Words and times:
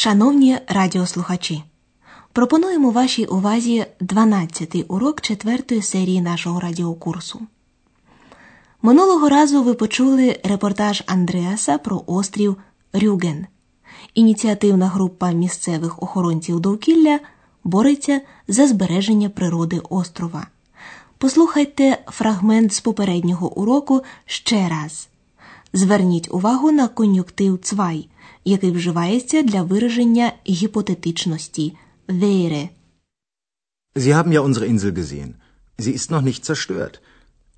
Шановні 0.00 0.58
радіослухачі, 0.68 1.62
пропонуємо 2.32 2.90
вашій 2.90 3.24
увазі 3.24 3.86
12-й 4.00 4.84
урок 4.88 5.20
четвертої 5.20 5.82
серії 5.82 6.20
нашого 6.20 6.60
радіокурсу. 6.60 7.40
Минулого 8.82 9.28
разу 9.28 9.62
ви 9.62 9.74
почули 9.74 10.40
репортаж 10.44 11.02
Андреаса 11.06 11.78
про 11.78 12.02
острів 12.06 12.56
Рюген. 12.92 13.46
Ініціативна 14.14 14.88
група 14.88 15.30
місцевих 15.30 16.02
охоронців 16.02 16.60
довкілля 16.60 17.20
бореться 17.64 18.20
за 18.48 18.66
збереження 18.66 19.28
природи 19.28 19.80
острова. 19.90 20.46
Послухайте 21.18 21.98
фрагмент 22.06 22.72
з 22.72 22.80
попереднього 22.80 23.58
уроку 23.58 24.02
ще 24.26 24.68
раз. 24.68 25.08
Зверніть 25.72 26.28
увагу 26.30 26.72
на 26.72 26.88
кон'юктив 26.88 27.58
цвай, 27.62 28.08
який 28.48 28.70
вживається 28.70 29.42
для 29.42 29.62
вираження 29.62 30.32
гіпотетичності 30.48 31.76
wäre. 32.08 32.68
Sie 33.96 34.12
haben 34.18 34.32
ja 34.32 34.40
unsere 34.40 34.66
Insel 34.72 34.92
gesehen. 34.92 35.30
Sie 35.78 35.92
ist 35.98 36.10
noch 36.10 36.22
nicht 36.22 36.44
zerstört. 36.44 36.94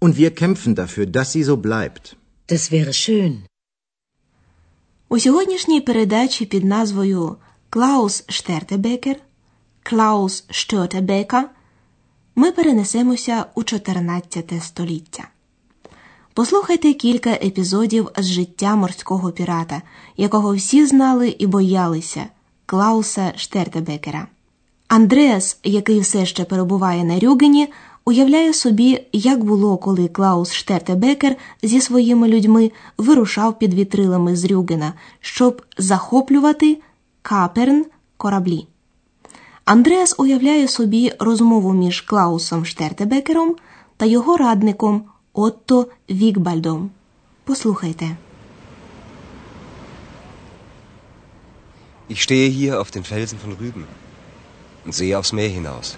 Und 0.04 0.12
wir 0.16 0.30
kämpfen 0.42 0.74
dafür, 0.74 1.06
dass 1.16 1.28
sie 1.32 1.45
so 1.50 1.56
bleibt. 1.56 2.04
Das 2.48 2.72
wäre 2.72 2.92
schön. 2.92 3.32
У 5.08 5.18
сьогоднішній 5.18 5.80
передачі 5.80 6.46
під 6.46 6.64
назвою 6.64 7.36
Клаус 7.70 8.24
Штертебекер 8.28 9.16
Клаус 9.82 10.45
Штьотебека 10.50 11.50
ми 12.34 12.52
перенесемося 12.52 13.46
у 13.54 13.64
14 13.64 14.52
століття. 14.62 15.28
Послухайте 16.34 16.92
кілька 16.92 17.30
епізодів 17.30 18.08
з 18.18 18.26
життя 18.26 18.76
морського 18.76 19.32
пірата, 19.32 19.82
якого 20.16 20.54
всі 20.54 20.86
знали 20.86 21.28
і 21.28 21.46
боялися 21.46 22.26
Клауса 22.66 23.32
Штертебекера. 23.36 24.26
Андреас, 24.88 25.58
який 25.64 26.00
все 26.00 26.26
ще 26.26 26.45
перебуває 26.45 27.04
на 27.04 27.18
Рюгені, 27.18 27.68
уявляє 28.04 28.52
собі, 28.52 29.02
як 29.12 29.45
було, 29.45 29.76
коли 29.76 30.09
Клаус 30.09 30.52
Штертебекер 30.52 31.37
зі 31.62 31.80
своїми 31.80 32.28
людьми 32.28 32.70
вирушав 32.98 33.59
під 33.59 33.74
вітрилами 33.74 34.37
з 34.37 34.44
Рюгена, 34.44 34.92
щоб 35.20 35.62
захоплювати 35.78 36.78
каперн 37.22 37.87
кораблі. 38.16 38.66
Андреас 39.65 40.15
уявляє 40.18 40.68
собі 40.68 41.12
розмову 41.18 41.72
між 41.72 42.00
Клаусом 42.00 42.65
Штертебекером 42.65 43.56
та 43.96 44.06
його 44.06 44.37
радником 44.37 45.02
Отто 45.34 45.87
Вікбальдом. 46.09 46.91
Послухайте. 47.45 48.18
Ich 52.07 52.21
stehe 52.21 52.49
hier 52.49 52.79
auf 52.81 52.91
den 52.91 53.04
Felsen 53.04 53.40
von 53.40 53.54
Rügen 53.54 53.87
und 54.85 54.93
sehe 54.93 55.18
aufs 55.18 55.34
Meer 55.34 55.49
hinaus. 55.49 55.98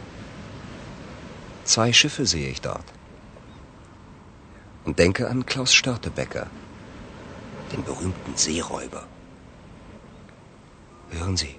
Zwei 1.66 1.92
Schiffe 1.92 2.26
sehe 2.26 2.50
ich 2.50 2.62
dort. 2.62 2.86
Und 4.86 5.00
denke 5.00 5.30
an 5.30 5.46
Klaus 5.46 5.74
Störtebecker, 5.74 6.48
den 7.74 7.84
berühmten 7.84 8.34
Seeräuber. 8.36 9.04
Hören 11.10 11.36
Sie, 11.36 11.56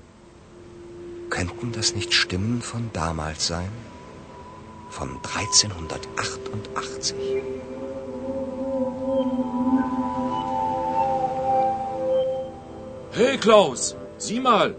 könnten 1.29 1.73
das 1.73 1.95
nicht 1.95 2.15
Stimmen 2.15 2.63
von 2.63 2.91
damals 2.95 3.47
sein? 3.47 3.71
Von 4.98 5.10
1388. 5.24 7.16
Hey 13.14 13.38
Klaus, 13.40 13.96
sieh 14.20 14.40
mal, 14.40 14.76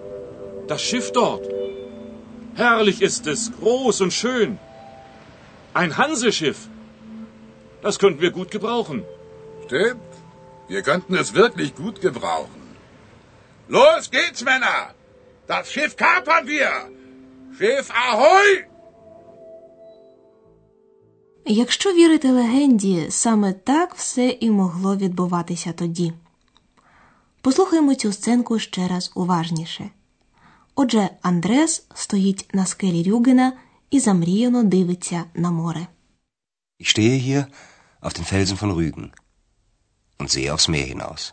das 0.69 0.83
Schiff 0.83 1.11
dort. 1.11 1.45
Herrlich 2.55 3.03
ist 3.03 3.27
es, 3.27 3.51
groß 3.59 4.03
und 4.03 4.13
schön. 4.13 4.61
Ein 5.73 5.97
Hanseschiff. 5.97 6.69
Das 7.83 7.99
könnten 7.99 8.21
wir 8.21 8.31
gut 8.31 8.53
gebrauchen. 8.53 9.05
Stimmt. 9.67 10.01
Wir 10.69 10.83
könnten 10.83 11.17
es 11.17 11.35
wirklich 11.35 11.75
gut 11.75 12.01
gebrauchen. 12.01 12.63
Los 13.67 14.13
geht's, 14.13 14.45
Männer! 14.45 14.95
Das 15.49 15.73
Schiff 15.73 15.97
kapern 15.97 16.47
wir! 16.47 16.71
Schiff 17.59 17.91
Ahoi! 17.91 18.74
Якщо 21.47 21.93
вірити 21.93 22.31
легенді, 22.31 23.07
саме 23.11 23.53
так 23.53 23.95
все 23.95 24.29
і 24.29 24.51
могло 24.51 24.97
відбуватися 24.97 25.73
тоді. 25.73 26.13
Послухаймо 27.41 27.95
цю 27.95 28.13
сценку 28.13 28.59
ще 28.59 28.89
раз 28.89 29.13
уважніше. 29.15 29.91
Отже, 30.75 31.11
Андрес 31.23 31.87
стоїть 31.95 32.49
на 32.53 32.67
скелі 32.67 33.11
Рюгена 33.11 33.53
і 33.91 34.01
замріяно 34.01 34.65
дивиться 34.65 35.25
на 35.35 35.51
море. 35.51 35.87
Ich 36.81 36.89
stehe 36.89 37.19
hier 37.19 37.47
auf 38.03 38.13
den 38.19 38.25
Felsen 38.25 38.57
von 38.63 38.73
Rügen 38.79 39.11
und 40.19 40.29
sehe 40.29 40.53
aufs 40.53 40.69
Meer 40.69 40.87
hinaus. 40.95 41.33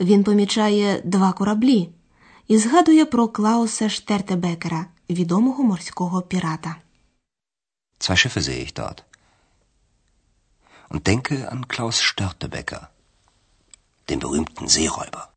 Він 0.00 0.24
помічає 0.24 1.02
два 1.04 1.32
кораблі 1.32 1.90
і 2.48 2.58
згадує 2.58 3.04
про 3.04 3.28
Клауса 3.28 3.88
Штертебекера, 3.88 4.86
відомого 5.10 5.64
морського 5.64 6.22
пірата. 6.22 6.76
Zwei 7.98 8.16
Schiffe 8.16 8.40
sehe 8.40 8.62
ich 8.62 8.74
dort. 8.74 9.04
Und 10.88 11.06
denke 11.06 11.50
an 11.52 11.68
Klaus 11.68 12.00
Störtebecker, 12.00 12.90
den 14.08 14.18
berühmten 14.18 14.68
Seeräuber. 14.68 15.28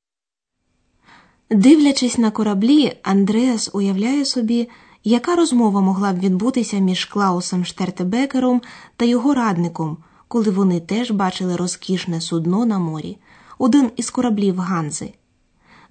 Дивлячись 1.50 2.18
на 2.18 2.32
кораблі, 2.32 2.98
Андреас 3.04 3.70
уявляє 3.74 4.26
собі, 4.26 4.70
яка 5.04 5.36
розмова 5.36 5.82
могла 5.82 6.14
б 6.14 6.20
відбутися 6.20 6.78
між 6.78 7.06
Клаусом 7.06 7.66
Штертебекером 7.66 8.62
та 8.98 9.06
його 9.06 9.34
радником, 9.34 9.98
коли 10.28 10.52
вони 10.52 10.80
теж 10.80 11.12
бачили 11.12 11.56
розкішне 11.56 12.22
судно 12.22 12.66
на 12.66 12.80
морі, 12.80 13.18
один 13.58 13.92
із 13.96 14.10
кораблів 14.10 14.60
Ганзи. 14.60 15.14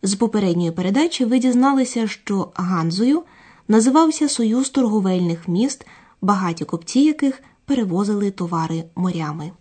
З 0.03 0.15
попередньої 0.15 0.71
передачі 0.71 1.25
ви 1.25 1.39
дізналися, 1.39 2.09
що 2.09 2.53
Ганзою 2.55 3.23
називався 3.69 4.29
Союз 4.29 4.71
торговельних 4.71 5.49
міст, 5.49 5.87
багаті 6.21 6.65
купці 6.65 7.01
яких 7.01 7.43
перевозили 7.65 8.31
товари 8.31 8.85
морями. 8.95 9.53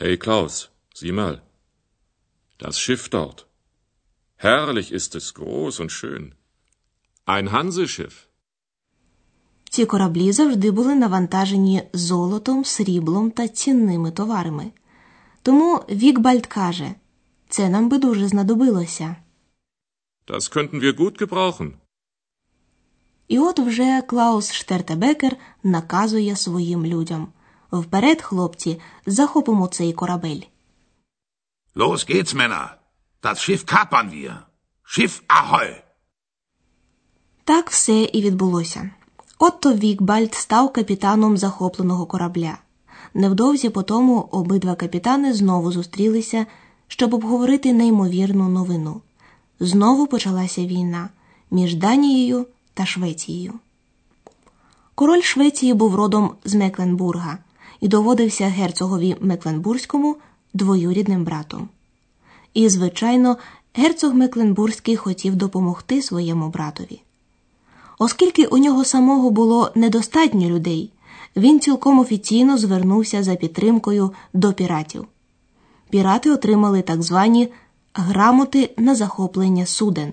Hey 0.00 0.16
Klaus, 0.16 0.70
sieh 0.94 1.12
mal, 1.12 1.34
das 2.60 2.74
Schiff 2.82 3.08
dort. 3.08 3.38
Herrlich 4.36 4.90
ist 4.98 5.14
es, 5.14 5.26
groß 5.38 5.74
und 5.80 5.90
schön. 5.90 6.32
Ein 7.26 7.48
Hanseschiff. 7.52 8.14
Ці 9.70 9.86
кораблі 9.86 10.32
завжди 10.32 10.70
були 10.70 10.94
навантажені 10.94 11.82
золотом, 11.92 12.64
сріблом 12.64 13.30
та 13.30 13.48
цінними 13.48 14.10
товарами. 14.10 14.72
Тому 15.42 15.76
Вікбальд 15.90 16.46
каже, 16.46 16.94
це 17.48 17.68
нам 17.68 17.88
би 17.88 17.98
дуже 17.98 18.28
знадобилося. 18.28 19.16
Das 20.26 20.52
könnten 20.56 20.80
wir 20.80 20.92
gut 20.96 21.18
gebrauchen. 21.18 21.72
І 23.32 23.38
от 23.38 23.58
вже 23.58 24.02
Клаус 24.02 24.52
Штертебекер 24.52 25.36
наказує 25.62 26.36
своїм 26.36 26.86
людям 26.86 27.28
Вперед, 27.72 28.22
хлопці, 28.22 28.80
захопимо 29.06 29.66
цей 29.66 29.92
корабель. 29.92 30.40
Los 31.76 32.10
geht's, 32.10 32.34
Männer! 32.34 32.68
Das 33.22 33.36
Schiff 33.44 33.64
kapern 33.64 34.10
wir! 34.10 34.34
Schiff 34.84 35.22
Ahoi! 35.28 35.74
Так 37.44 37.70
все 37.70 38.02
і 38.02 38.22
відбулося. 38.22 38.90
Отто 39.38 39.72
Вікбальд 39.72 40.34
став 40.34 40.72
капітаном 40.72 41.36
захопленого 41.36 42.06
корабля. 42.06 42.58
Невдовзі 43.14 43.68
по 43.68 43.82
тому 43.82 44.28
обидва 44.30 44.74
капітани 44.74 45.32
знову 45.32 45.72
зустрілися, 45.72 46.46
щоб 46.88 47.14
обговорити 47.14 47.72
неймовірну 47.72 48.48
новину. 48.48 49.00
Знову 49.60 50.06
почалася 50.06 50.66
війна 50.66 51.08
між 51.50 51.74
Данією 51.74 52.46
та 52.74 52.86
Швецією. 52.86 53.52
Король 54.94 55.22
Швеції 55.22 55.74
був 55.74 55.94
родом 55.94 56.30
з 56.44 56.54
Мекленбурга 56.54 57.38
і 57.80 57.88
доводився 57.88 58.44
герцогові 58.44 59.16
Мекленбурзькому 59.20 60.16
двоюрідним 60.54 61.24
братом. 61.24 61.68
І, 62.54 62.68
звичайно, 62.68 63.36
герцог 63.74 64.14
Мекленбурзький 64.14 64.96
хотів 64.96 65.36
допомогти 65.36 66.02
своєму 66.02 66.48
братові. 66.48 67.02
Оскільки 67.98 68.46
у 68.46 68.58
нього 68.58 68.84
самого 68.84 69.30
було 69.30 69.72
недостатньо 69.74 70.48
людей, 70.48 70.90
він 71.36 71.60
цілком 71.60 71.98
офіційно 71.98 72.58
звернувся 72.58 73.22
за 73.22 73.34
підтримкою 73.34 74.12
до 74.32 74.52
піратів. 74.52 75.06
Пірати 75.90 76.30
отримали 76.30 76.82
так 76.82 77.02
звані 77.02 77.48
грамоти 77.94 78.70
на 78.76 78.94
захоплення 78.94 79.66
суден 79.66 80.12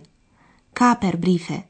капербріфе, 0.74 1.64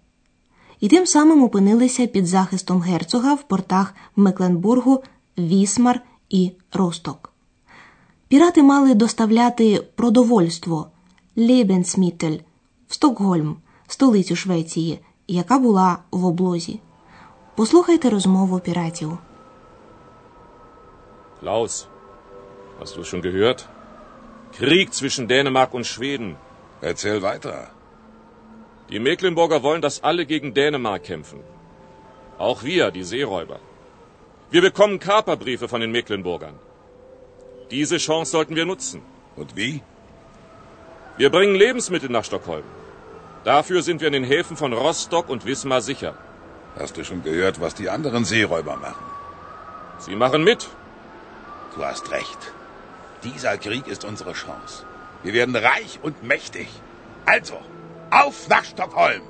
і 0.80 0.88
тим 0.88 1.06
самим 1.06 1.44
опинилися 1.44 2.08
під 2.08 2.28
захистом 2.28 2.81
герцога 2.81 3.34
в 3.34 3.44
портах 3.44 3.96
Мекленбургу, 4.16 5.04
Вісмар 5.38 6.02
і 6.30 6.52
Росток. 6.74 7.34
Пірати 8.28 8.64
мали 8.64 8.94
доставляти 8.94 9.84
продовольство 9.96 10.88
Лебенсмітель 11.36 12.38
в 12.88 12.94
Стокгольм, 12.94 13.58
столицю 13.88 14.36
Швеції, 14.36 15.00
яка 15.28 15.60
була 15.60 15.98
в 16.12 16.26
облозі. 16.26 16.80
Послухайте 17.56 18.10
розмову 18.10 18.60
піратів. 18.60 19.18
Klaus, 21.44 21.86
hast 22.80 22.98
du 22.98 23.04
schon 23.04 23.22
gehört? 23.22 23.60
Krieg 24.60 24.88
zwischen 24.94 25.28
Dänemark 25.28 25.72
und 25.74 25.86
Schweden. 25.86 26.36
Erzähl 26.81 27.22
weiter. 27.22 27.79
Die 28.90 29.00
Mecklenburger 29.00 29.62
wollen, 29.62 29.82
dass 29.82 30.04
alle 30.04 30.26
gegen 30.26 30.54
Dänemark 30.54 31.04
kämpfen. 31.04 31.42
Auch 32.38 32.64
wir, 32.64 32.92
die 32.92 33.04
Seeräuber. 33.04 33.60
Wir 34.50 34.62
bekommen 34.62 35.00
Kaperbriefe 35.00 35.68
von 35.68 35.82
den 35.82 35.92
Mecklenburgern. 35.92 36.56
Diese 37.70 37.98
Chance 37.98 38.32
sollten 38.32 38.56
wir 38.56 38.66
nutzen. 38.66 39.02
Und 39.36 39.56
wie? 39.56 39.82
Wir 41.18 41.30
bringen 41.30 41.56
Lebensmittel 41.56 42.10
nach 42.10 42.24
Stockholm. 42.24 42.64
Dafür 43.44 43.84
sind 43.84 44.02
wir 44.02 44.08
in 44.08 44.14
den 44.14 44.24
Häfen 44.24 44.58
von 44.58 44.74
Rostock 44.74 45.30
und 45.30 45.46
Wismar 45.46 45.82
sicher. 45.82 46.18
Hast 46.78 46.98
du 46.98 47.04
schon 47.04 47.24
gehört, 47.24 47.62
was 47.62 47.76
die 47.76 47.90
anderen 47.90 48.26
Seeräuber 48.26 48.76
machen? 48.78 49.06
Sie 50.00 50.16
machen 50.16 50.44
mit. 50.44 50.68
Du 51.76 51.84
hast 51.84 52.10
recht. 52.12 52.54
Dieser 53.24 53.58
Krieg 53.58 53.88
ist 53.88 54.04
unsere 54.04 54.34
Chance. 54.34 54.86
Wir 55.24 55.34
werden 55.34 55.56
reich 55.56 56.00
und 56.02 56.24
mächtig. 56.24 56.68
Also, 57.26 57.60
auf 58.12 58.50
nach 58.50 58.66
Stockholm! 58.66 59.22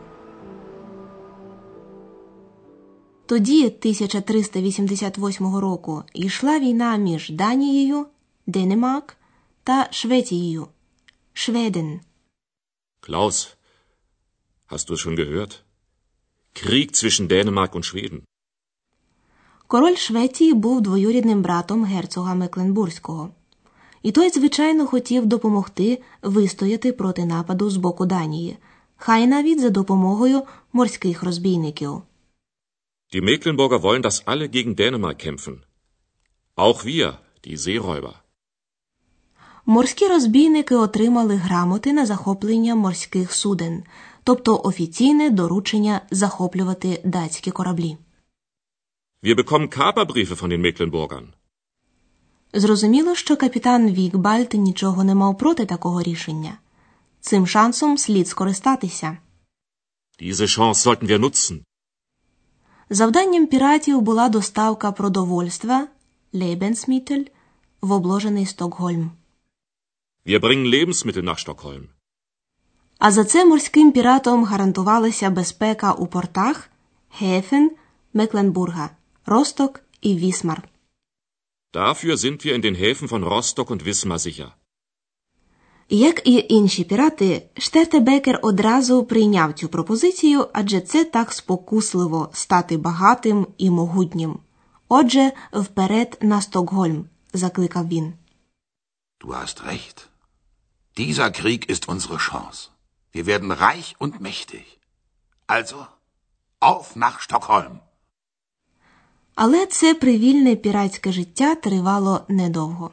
Тоді, 3.26 3.66
1388 3.66 5.56
року, 5.56 6.04
йшла 6.14 6.60
війна 6.60 6.96
між 6.96 7.30
Данією, 7.30 8.06
Денемак 8.48 9.18
та 9.64 9.88
Швецією. 9.92 10.68
Шведен. 11.34 12.00
Klaus, 13.02 13.56
hast 14.70 14.90
du 14.90 14.98
schon 14.98 15.16
gehört? 15.16 15.62
Krieg 16.54 16.90
zwischen 16.94 17.28
Dänemark 17.28 17.72
und 17.72 17.84
Schweden. 17.84 18.22
Король 19.68 19.96
Швеції 19.96 20.54
був 20.54 20.82
двоюрідним 20.82 21.42
братом 21.42 21.86
герцога 21.86 22.36
Мекленбурзького. 22.36 23.30
І 24.04 24.12
той, 24.12 24.30
звичайно, 24.30 24.88
хотів 24.88 25.26
допомогти 25.26 26.02
вистояти 26.22 26.94
проти 26.94 27.26
нападу 27.26 27.70
з 27.70 27.78
боку 27.78 28.06
Данії, 28.06 28.58
хай 28.96 29.28
навіть 29.28 29.62
за 29.62 29.70
допомогою 29.70 30.42
морських 30.74 31.24
розбійників. 31.24 32.02
Die 33.14 33.22
Mecklenburger 33.24 33.82
wollen, 33.82 34.02
dass 34.02 34.24
alle 34.26 34.48
gegen 34.48 34.76
Dänemark 34.76 35.18
kämpfen. 35.26 35.56
Auch 36.56 36.86
wir, 36.86 37.14
die 37.46 37.58
Seeräuber. 37.58 38.14
Морські 39.66 40.08
розбійники 40.08 40.76
отримали 40.76 41.36
грамоти 41.36 41.94
на 41.94 42.06
захоплення 42.06 42.76
морських 42.76 43.34
суден, 43.34 43.84
тобто 44.24 44.62
офіційне 44.64 45.30
доручення 45.30 46.02
захоплювати 46.12 47.02
датські 47.04 47.52
кораблі. 47.52 47.98
Wir 49.24 49.36
bekommen 49.36 49.78
Kaperbriefe 49.78 50.36
von 50.42 50.48
den 50.48 50.62
Mecklenburgern. 50.62 51.26
Зрозуміло, 52.54 53.16
що 53.16 53.38
капітан 53.38 53.92
Вікбальт 53.92 54.54
нічого 54.54 55.04
не 55.04 55.16
мав 55.16 55.38
проти 55.38 55.66
такого 55.66 56.02
рішення. 56.02 56.58
Цим 57.22 57.48
шансом 57.48 57.98
слід 57.98 58.28
скористатися. 58.28 59.18
Diese 60.22 60.48
Chance 60.48 60.74
sollten 60.74 61.08
wir 61.08 61.20
nutzen. 61.20 61.62
Завданням 62.90 63.48
піратів 63.48 64.02
була 64.02 64.30
доставка 64.30 64.92
продовольства 64.92 65.88
Lebensmittel 66.34 67.28
в 67.82 67.92
обложений 67.92 68.46
Стокгольм. 68.46 69.12
Wir 70.26 70.40
bringen 70.40 70.68
Lebensmittel 70.68 71.24
nach 71.24 71.48
Stockholm. 71.48 71.84
А 72.98 73.12
за 73.12 73.24
це 73.24 73.46
морським 73.46 73.92
піратам 73.92 74.46
гарантувалася 74.46 75.30
безпека 75.30 75.94
у 75.94 76.08
портах 76.08 76.70
Häfen, 77.10 77.72
Мекленбурга, 78.14 78.90
Росток 79.26 79.82
і 80.02 80.16
Вісмар. 80.16 80.70
Dafür 81.72 82.18
sind 82.18 82.44
wir 82.44 82.56
in 82.56 82.62
den 82.62 82.76
Häfen 82.76 83.08
von 83.08 83.24
Rostock 83.24 83.70
und 83.70 83.86
Wismar 83.86 84.20
sicher. 84.20 84.54
Як 85.92 86.28
і 86.28 86.46
інші 86.50 86.84
пірати, 86.84 87.42
Штертебекер 87.58 88.40
одразу 88.42 89.04
прийняв 89.04 89.54
цю 89.54 89.70
пропозицію, 89.70 90.48
адже 90.54 90.82
це 90.82 91.06
так 91.06 91.34
спокусливо 91.34 92.30
стати 92.34 92.78
багатим 92.78 93.48
і 93.58 93.70
могутнім. 93.70 94.40
Отже, 94.90 95.32
вперед 95.54 96.18
на 96.22 96.42
Стокгольм, 96.42 97.06
закликав 97.34 97.88
він. 97.88 98.14
Du 99.22 99.34
hast 99.34 99.66
recht. 99.68 100.08
Dieser 100.98 101.30
Krieg 101.32 101.62
ist 101.74 101.90
unsere 101.94 102.18
Chance. 102.18 102.70
Wir 103.14 103.26
werden 103.26 103.52
reich 103.52 103.96
und 104.00 104.14
mächtig. 104.22 104.66
Also, 105.48 105.78
auf 106.60 106.96
nach 106.96 107.20
Stockholm! 107.20 107.80
Але 109.42 109.66
це 109.66 109.94
привільне 109.94 110.56
піратське 110.56 111.12
життя 111.12 111.56
тривало 111.56 112.22
недовго. 112.28 112.92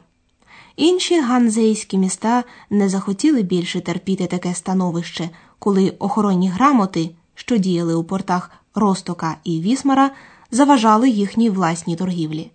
Інші 0.75 1.21
ганзейські 1.21 1.97
міста 1.97 2.43
не 2.69 2.89
захотіли 2.89 3.41
більше 3.41 3.81
терпіти 3.81 4.27
таке 4.27 4.53
становище, 4.53 5.29
коли 5.59 5.89
охоронні 5.99 6.49
грамоти, 6.49 7.09
що 7.35 7.57
діяли 7.57 7.95
у 7.95 8.03
портах 8.03 8.51
Ростока 8.75 9.37
і 9.43 9.61
Вісмара, 9.61 10.11
заважали 10.51 11.09
їхній 11.09 11.49
власній 11.49 11.95
торгівлі. 11.95 12.51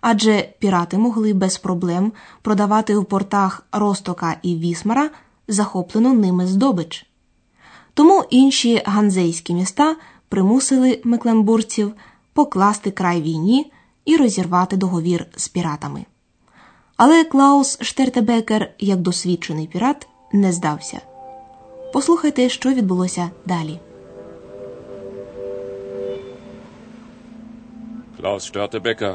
Адже 0.00 0.48
пірати 0.58 0.98
могли 0.98 1.32
без 1.32 1.58
проблем 1.58 2.12
продавати 2.42 2.96
у 2.96 3.04
портах 3.04 3.66
Ростока 3.72 4.36
і 4.42 4.56
Вісмара 4.56 5.10
захоплену 5.48 6.14
ними 6.14 6.46
здобич. 6.46 7.06
Тому 7.94 8.24
інші 8.30 8.82
ганзейські 8.86 9.54
міста 9.54 9.96
примусили 10.28 11.00
мекленбурців 11.04 11.92
покласти 12.38 12.90
край 12.90 13.22
війні 13.22 13.72
і 14.04 14.16
розірвати 14.16 14.76
договір 14.76 15.26
з 15.36 15.48
піратами. 15.48 16.04
Але 16.96 17.24
Клаус 17.24 17.78
Штертебекер, 17.82 18.70
як 18.78 18.98
досвідчений 18.98 19.66
пірат, 19.66 20.08
не 20.32 20.52
здався. 20.52 21.00
Послухайте, 21.92 22.48
що 22.48 22.68
відбулося 22.70 23.30
далі. 23.46 23.78
Klaus 28.20 28.42
Störtebecker, 28.52 29.14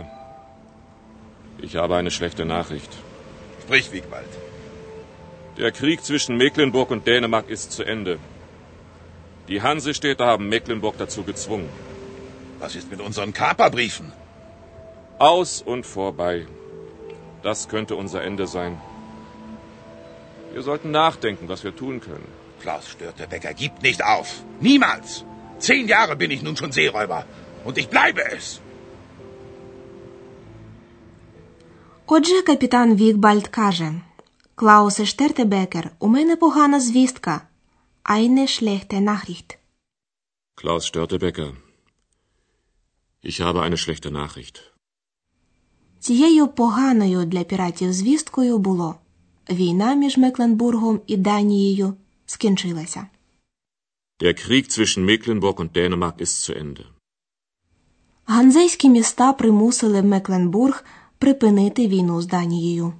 ich 1.65 1.75
habe 1.75 1.93
eine 2.01 2.11
schlechte 2.17 2.45
Nachricht. 2.45 2.91
Sprich, 3.63 3.87
Wiegwald. 3.93 4.31
Der 5.57 5.71
Krieg 5.79 5.99
zwischen 6.09 6.33
Mecklenburg 6.43 6.91
und 6.91 7.01
Dänemark 7.07 7.45
ist 7.55 7.67
zu 7.77 7.83
Ende. 7.93 8.13
Die 9.49 9.61
Hansestädte 9.61 10.23
haben 10.25 10.45
Mecklenburg 10.55 10.95
dazu 11.03 11.21
gezwungen. 11.31 11.69
Was 12.62 12.74
ist 12.74 12.90
mit 12.90 13.00
unseren 13.00 13.32
Kaperbriefen? 13.32 14.12
Aus 15.18 15.62
und 15.72 15.86
vorbei. 15.86 16.46
Das 17.42 17.68
könnte 17.68 17.94
unser 17.96 18.22
Ende 18.22 18.46
sein. 18.46 18.72
Wir 20.52 20.62
sollten 20.62 20.90
nachdenken, 20.90 21.48
was 21.48 21.64
wir 21.64 21.74
tun 21.82 22.00
können. 22.00 22.28
Klaus 22.62 22.88
Störtebecker 22.88 23.52
gibt 23.54 23.82
nicht 23.82 24.02
auf. 24.04 24.28
Niemals. 24.60 25.24
Zehn 25.58 25.86
Jahre 25.88 26.16
bin 26.16 26.30
ich 26.30 26.42
nun 26.42 26.56
schon 26.56 26.72
Seeräuber. 26.72 27.24
Und 27.64 27.78
ich 27.78 27.88
bleibe 27.88 28.22
es. 28.36 28.60
Отже, 32.10 32.42
капітан 32.42 32.94
Вікбальд 32.94 33.48
каже: 33.48 33.92
Клаусе 34.54 35.06
Штертебекер, 35.06 35.90
у 35.98 36.08
мене 36.08 36.36
погана 36.36 36.80
звістка. 36.80 37.40
Eine 38.04 38.46
schlechte 38.46 39.00
Nachricht. 39.00 39.58
Klaus 40.54 40.86
Störtebecker, 40.86 41.52
ich 43.23 43.41
habe 43.41 43.61
eine 43.61 43.77
schlechte 43.77 44.11
Nachricht. 44.11 44.61
Цією 45.99 46.47
поганою 46.47 47.25
для 47.25 47.43
піратів 47.43 47.93
звісткою 47.93 48.57
було 48.57 48.95
війна 49.49 49.93
між 49.93 50.17
Мекленбургом 50.17 51.01
і 51.07 51.17
Данією 51.17 51.93
скінчилася. 52.25 53.07
Der 54.19 54.33
Krieg 54.33 54.65
zwischen 54.69 55.05
Mecklenburg 55.05 55.55
und 55.59 55.71
Dänemark 55.71 56.17
ist 56.21 56.35
zu 56.43 56.57
Ende. 56.61 56.85
Ганзейські 58.25 58.89
міста 58.89 59.33
примусили 59.33 60.01
Мекленбург 60.01 60.85
припинити 61.17 61.87
війну 61.87 62.21
з 62.21 62.25
Данією. 62.25 62.93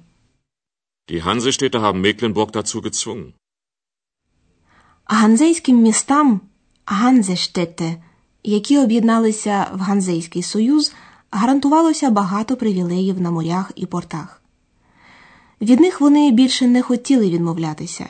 Die 1.08 1.20
Hansestädte 1.26 1.78
haben 1.80 2.00
Mecklenburg 2.00 2.50
dazu 2.50 2.80
gezwungen. 2.80 3.32
Ганзейським 5.04 5.76
містам 5.82 6.40
Ганзештете, 6.86 8.02
які 8.44 8.78
об'єдналися 8.78 9.66
в 9.74 9.78
Ганзейський 9.80 10.42
союз, 10.42 10.92
гарантувалося 11.30 12.10
багато 12.10 12.56
привілеїв 12.56 13.20
на 13.20 13.30
морях 13.30 13.72
і 13.74 13.86
портах. 13.86 14.42
Від 15.60 15.80
них 15.80 16.00
вони 16.00 16.30
більше 16.30 16.66
не 16.66 16.82
хотіли 16.82 17.30
відмовлятися. 17.30 18.06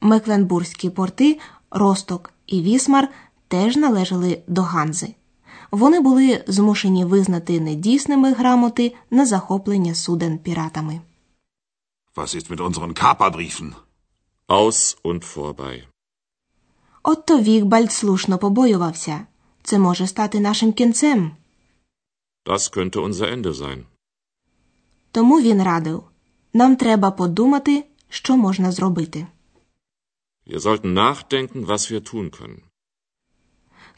Мекленбурзькі 0.00 0.90
порти, 0.90 1.38
Росток 1.70 2.32
і 2.46 2.62
Вісмар 2.62 3.08
теж 3.48 3.76
належали 3.76 4.42
до 4.46 4.62
Ганзи. 4.62 5.14
Вони 5.70 6.00
були 6.00 6.44
змушені 6.46 7.04
визнати 7.04 7.60
недійсними 7.60 8.32
грамоти 8.32 8.94
на 9.10 9.26
захоплення 9.26 9.94
суден 9.94 10.38
піратами. 10.38 11.00
Was 12.16 12.36
ist 12.36 12.50
mit 12.50 12.60
unseren 12.60 12.92
Kaperbriefen? 12.94 13.72
Aus 14.48 14.96
und 15.04 15.36
vorbei. 15.36 15.82
Отто 17.02 17.38
Вігбальд 17.38 17.92
слушно 17.92 18.38
побоювався. 18.38 19.26
Це 19.64 19.78
може 19.78 20.06
стати 20.06 20.40
нашим 20.40 20.72
кінцем. 20.72 21.36
Das 22.44 22.76
könnte 22.76 22.98
unser 23.08 23.32
Ende 23.34 23.52
sein. 23.54 23.84
Тому 25.10 25.40
він 25.40 25.62
радив 25.62 26.04
нам 26.52 26.76
треба 26.76 27.10
подумати, 27.10 27.84
що 28.08 28.36
можна 28.36 28.72
зробити. 28.72 29.26
Wir 30.46 30.60
sollten 30.60 30.92
nachdenken, 30.94 31.66
was 31.66 31.92
wir 31.92 32.14
tun 32.14 32.30
können. 32.30 32.60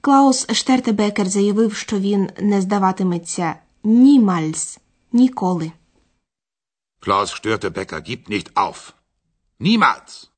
Клаус 0.01 0.47
Штертебекер 0.53 1.29
заявив, 1.29 1.75
що 1.75 1.99
він 1.99 2.31
не 2.41 2.61
здаватиметься 2.61 3.57
німальс, 3.83 4.81
ніколи. 5.13 5.73
Klaus 7.01 7.31
Störtebecker 7.41 8.01
gibt 8.01 8.29
nicht 8.29 8.49
auf. 8.55 8.93
Niemals. 9.61 10.31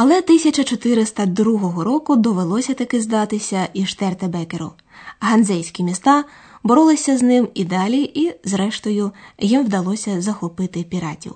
Але 0.00 0.18
1402 0.18 1.84
року 1.84 2.16
довелося 2.16 2.74
таки 2.74 3.00
здатися 3.00 3.68
і 3.74 3.86
Штертебекеру. 3.86 4.72
Ганзейські 5.20 5.82
міста 5.82 6.24
боролися 6.62 7.18
з 7.18 7.22
ним 7.22 7.48
і 7.54 7.64
далі, 7.64 8.02
і, 8.14 8.34
зрештою, 8.44 9.12
їм 9.38 9.64
вдалося 9.64 10.20
захопити 10.20 10.82
піратів. 10.82 11.34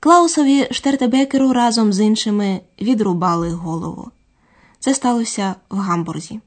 Клаусові 0.00 0.68
Штертебекеру 0.70 1.52
разом 1.52 1.92
з 1.92 2.00
іншими 2.00 2.60
відрубали 2.80 3.50
голову. 3.50 4.10
Це 4.78 4.94
сталося 4.94 5.54
в 5.70 5.76
Гамбурзі. 5.76 6.40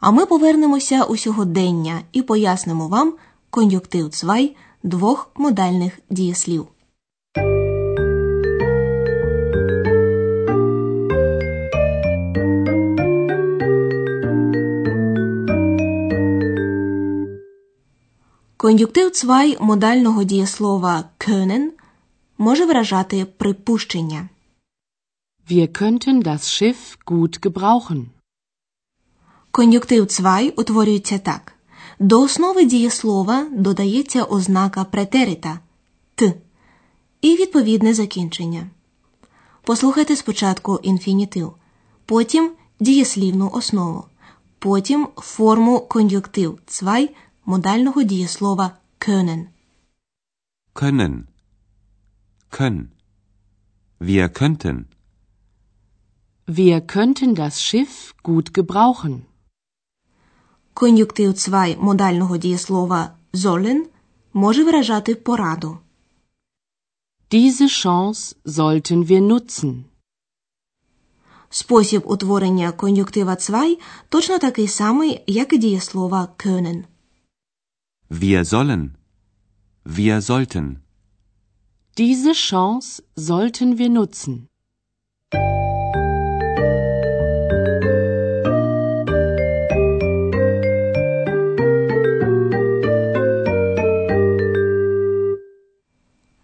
А 0.00 0.10
ми 0.10 0.26
повернемося 0.26 1.04
у 1.04 1.16
сьогодення 1.16 2.00
і 2.12 2.22
пояснимо 2.22 2.88
вам 2.88 3.14
кон'юктив 3.50 4.10
цвай 4.10 4.56
двох 4.82 5.30
модальних 5.36 5.98
дієслів. 6.10 6.66
Кон'юктив 18.66 19.10
цвай 19.10 19.56
модального 19.60 20.24
дієслова 20.24 21.04
können 21.18 21.68
може 22.38 22.66
виражати 22.66 23.24
припущення. 23.24 24.28
Wir 25.50 25.68
könnten 25.82 26.22
das 26.22 26.38
Schiff 26.38 26.76
gut 27.06 27.40
gebrauchen. 27.40 28.04
Кон'юктив 29.50 30.06
цвай 30.06 30.54
утворюється 30.56 31.18
так. 31.18 31.52
До 31.98 32.20
основи 32.22 32.64
дієслова 32.64 33.46
додається 33.52 34.24
ознака 34.24 34.84
претерита 34.84 35.58
т 36.14 36.34
і 37.20 37.36
відповідне 37.36 37.94
закінчення. 37.94 38.66
Послухайте 39.62 40.16
спочатку 40.16 40.80
інфінітив, 40.82 41.52
потім 42.06 42.50
дієслівну 42.80 43.50
основу, 43.52 44.04
потім 44.58 45.08
форму 45.16 45.80
кон'юктив 45.80 46.58
цвай 46.66 47.10
модального 47.46 48.02
дієслова 48.02 48.70
können. 49.00 49.46
Können. 50.74 51.14
Können. 52.50 52.86
Wir 54.00 54.28
könnten. 54.28 54.84
Wir 56.48 56.80
könnten 56.80 57.34
das 57.34 57.54
Schiff 57.62 58.14
gut 58.22 58.52
gebrauchen. 58.58 59.20
Кон'юктив 60.74 61.34
цвай 61.34 61.76
модального 61.80 62.36
дієслова 62.36 63.10
sollen 63.34 63.84
може 64.32 64.64
виражати 64.64 65.14
пораду. 65.14 65.78
Diese 67.30 67.68
Chance 67.68 68.36
sollten 68.44 69.06
wir 69.06 69.20
nutzen. 69.20 69.84
Спосіб 71.50 72.02
утворення 72.06 72.72
кон'юктива 72.72 73.36
цвай 73.36 73.78
точно 74.08 74.38
такий 74.38 74.68
самий, 74.68 75.22
як 75.26 75.52
і 75.52 75.58
дієслова 75.58 76.28
können. 76.38 76.84
Wir 78.08 78.44
sollen. 78.44 78.96
Wir 79.84 80.22
sollten. 80.22 80.82
Diese 81.98 82.34
Chance 82.34 83.02
sollten 83.16 83.78
wir 83.78 83.88
nutzen. 83.88 84.48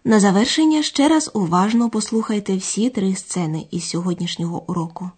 На 0.05 0.19
завершення 0.19 0.83
ще 0.83 1.07
раз 1.07 1.31
уважно 1.33 1.89
послухайте 1.89 2.57
всі 2.57 2.89
три 2.89 3.15
сцени 3.15 3.67
із 3.71 3.89
сьогоднішнього 3.89 4.69
уроку. 4.69 5.11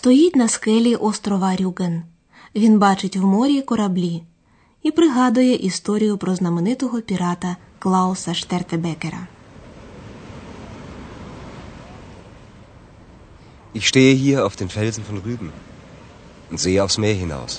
стоїть 0.00 0.36
на 0.36 0.48
скелі 0.48 0.96
острова 0.96 1.56
Рюген. 1.56 2.02
Він 2.54 2.78
бачить 2.78 3.16
в 3.16 3.24
морі 3.24 3.62
кораблі 3.62 4.22
і 4.82 4.90
пригадує 4.90 5.54
історію 5.54 6.18
про 6.18 6.34
знаменитого 6.34 7.00
пірата 7.00 7.56
Клауса 7.78 8.34
Штертебекера. 8.34 9.26
Ich 13.74 13.86
stehe 13.88 14.14
hier 14.24 14.38
auf 14.46 14.56
den 14.56 14.70
Felsen 14.76 15.04
von 15.08 15.18
Rügen 15.26 15.50
und 16.50 16.58
sehe 16.64 16.82
aufs 16.82 16.98
Meer 17.04 17.16
hinaus. 17.22 17.52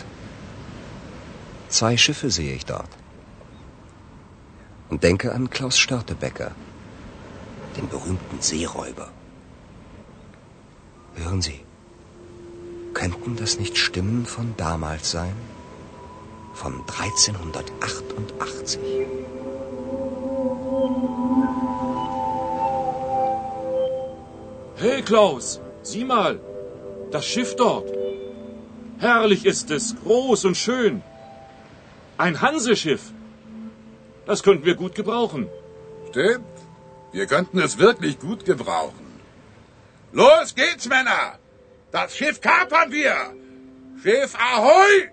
Zwei 1.69 1.95
Schiffe 2.03 2.29
sehe 2.37 2.53
ich 2.55 2.65
dort. 2.65 2.91
Und 4.89 5.03
denke 5.03 5.27
an 5.35 5.49
Klaus 5.55 5.77
Störtebecker, 5.77 6.51
den 7.75 7.87
berühmten 7.93 8.37
Seeräuber. 8.49 9.07
Hören 11.21 11.41
Sie, 11.47 11.59
könnten 13.02 13.34
das 13.36 13.58
nicht 13.58 13.76
Stimmen 13.76 14.26
von 14.26 14.54
damals 14.56 15.10
sein? 15.10 15.34
Von 16.54 16.74
1388? 16.86 18.78
Hey 24.76 25.02
Klaus, 25.02 25.60
sieh 25.82 26.04
mal, 26.04 26.40
das 27.10 27.26
Schiff 27.26 27.56
dort. 27.56 27.88
Herrlich 28.98 29.46
ist 29.46 29.72
es, 29.72 29.96
groß 30.04 30.44
und 30.44 30.56
schön. 30.56 31.02
Ein 32.18 32.40
Hanseschiff. 32.40 33.12
Das 34.26 34.44
könnten 34.44 34.64
wir 34.64 34.76
gut 34.76 34.94
gebrauchen. 34.94 35.48
Stimmt. 36.10 36.44
Wir 37.10 37.26
könnten 37.26 37.58
es 37.58 37.78
wirklich 37.78 38.20
gut 38.20 38.44
gebrauchen. 38.44 39.06
Los 40.12 40.54
geht's, 40.54 40.86
Männer! 40.88 41.41
Das 41.91 42.15
Schiff 42.17 42.41
kapern 42.41 42.91
wir! 42.91 43.15
Schiff 44.03 44.35
Ahoi! 44.35 45.09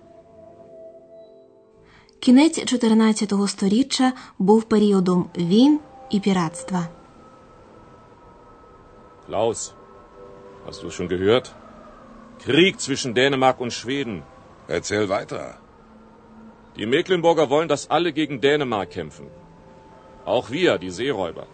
Кінець 2.20 2.64
14 2.64 3.32
століття 3.48 4.12
був 4.38 4.64
періодом 4.64 5.30
війн 5.36 5.80
і 6.10 6.20
піратства. 6.20 6.88
Klaus, 9.28 9.72
hast 10.66 10.82
du 10.82 10.88
es 10.88 10.94
schon 10.94 11.08
gehört? 11.08 11.46
Krieg 12.44 12.74
zwischen 12.86 13.14
Dänemark 13.14 13.58
und 13.64 13.72
Schweden. 13.72 14.22
Erzähl 14.68 15.08
weiter. 15.08 15.44
Die 16.76 16.86
Mecklenburger 16.86 17.46
wollen, 17.50 17.68
dass 17.68 17.88
alle 17.96 18.12
gegen 18.12 18.40
Dänemark 18.40 18.90
kämpfen. 18.90 19.26
Auch 20.24 20.50
wir, 20.50 20.78
die 20.78 20.90
Seeräuber. 20.90 21.46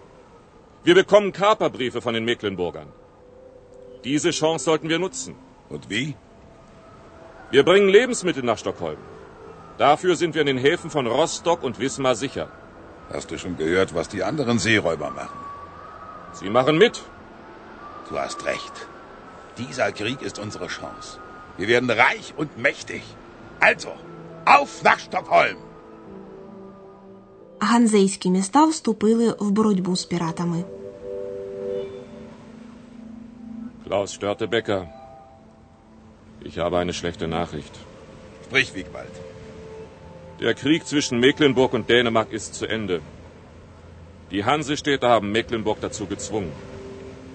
Wir 0.84 0.94
bekommen 0.94 1.32
Kaperbriefe 1.32 2.00
von 2.00 2.14
den 2.14 2.24
Mecklenburgern. 2.24 2.88
Diese 4.04 4.30
Chance 4.30 4.64
sollten 4.64 4.88
wir 4.88 4.98
nutzen. 4.98 5.34
Und 5.68 5.90
wie? 5.90 6.14
Wir 7.50 7.64
bringen 7.64 7.88
Lebensmittel 7.88 8.42
nach 8.42 8.58
Stockholm. 8.58 8.98
Dafür 9.78 10.16
sind 10.16 10.34
wir 10.34 10.42
in 10.42 10.50
den 10.52 10.58
Häfen 10.58 10.90
von 10.90 11.06
Rostock 11.06 11.62
und 11.62 11.78
Wismar 11.78 12.14
sicher. 12.14 12.48
Hast 13.12 13.30
du 13.30 13.38
schon 13.38 13.56
gehört, 13.56 13.94
was 13.94 14.08
die 14.08 14.22
anderen 14.22 14.58
Seeräuber 14.58 15.10
machen? 15.10 15.40
Sie 16.32 16.50
machen 16.50 16.78
mit. 16.78 17.02
Du 18.08 18.18
hast 18.18 18.44
recht. 18.44 18.86
Dieser 19.58 19.90
Krieg 19.92 20.22
ist 20.22 20.38
unsere 20.38 20.68
Chance. 20.68 21.18
Wir 21.56 21.68
werden 21.68 21.90
reich 21.90 22.34
und 22.36 22.58
mächtig. 22.58 23.02
Also, 23.60 23.92
auf 24.44 24.82
nach 24.82 25.00
Stockholm! 25.08 25.58
Ганзейські 27.62 28.30
міста 28.30 28.64
вступили 28.66 29.36
в 29.38 29.50
боротьбу 29.50 29.96
з 29.96 30.04
піратами. 30.04 30.64
Klaus 33.85 34.15
Störtebecker. 34.15 34.87
Ich 36.43 36.57
habe 36.57 36.79
eine 36.79 36.91
schlechte 36.91 37.27
Nachricht. 37.27 37.71
Sprich, 38.45 38.73
Wiegwald. 38.73 39.11
Der 40.39 40.55
Krieg 40.55 40.87
zwischen 40.87 41.19
Mecklenburg 41.19 41.73
und 41.73 41.87
Dänemark 41.87 42.31
ist 42.31 42.55
zu 42.55 42.65
Ende. 42.65 43.01
Die 44.31 44.43
Hansestädte 44.43 45.07
haben 45.07 45.31
Mecklenburg 45.31 45.81
dazu 45.81 46.07
gezwungen. 46.07 46.51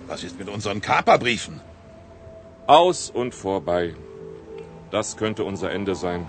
Was 0.08 0.24
ist 0.24 0.40
mit 0.40 0.48
unseren 0.48 0.80
Kaperbriefen? 0.80 1.60
Aus 2.66 3.10
und 3.10 3.32
vorbei. 3.32 3.94
Das 4.90 5.16
könnte 5.16 5.44
unser 5.44 5.70
Ende 5.70 5.94
sein. 5.94 6.28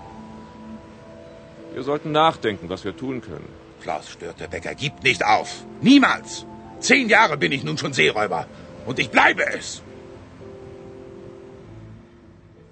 Wir 1.74 1.82
sollten 1.82 2.12
nachdenken, 2.12 2.68
was 2.68 2.84
wir 2.84 2.96
tun 2.96 3.22
können. 3.22 3.48
Klaus 3.82 4.08
Störtebecker 4.08 4.76
gibt 4.76 5.02
nicht 5.02 5.24
auf. 5.24 5.64
Niemals. 5.80 6.46
Zehn 6.78 7.08
Jahre 7.08 7.36
bin 7.36 7.50
ich 7.50 7.64
nun 7.64 7.76
schon 7.76 7.92
Seeräuber. 7.92 8.46
Und 8.86 9.00
ich 9.00 9.10
bleibe 9.10 9.44
es. 9.52 9.82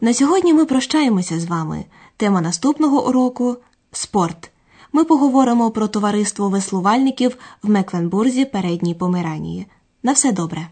На 0.00 0.14
сьогодні 0.14 0.54
ми 0.54 0.64
прощаємося 0.64 1.40
з 1.40 1.44
вами. 1.44 1.84
Тема 2.16 2.40
наступного 2.40 3.08
уроку 3.08 3.56
спорт. 3.92 4.50
Ми 4.92 5.04
поговоримо 5.04 5.70
про 5.70 5.88
товариство 5.88 6.48
веслувальників 6.48 7.36
в 7.62 7.70
Мекленбурзі 7.70 8.44
передній 8.44 8.94
Померанії. 8.94 9.66
На 10.02 10.12
все 10.12 10.32
добре. 10.32 10.68